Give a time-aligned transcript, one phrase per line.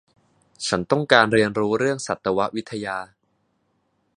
[0.67, 2.97] ฉันต้องการเรียนรู้เรื่องสัตววิทยา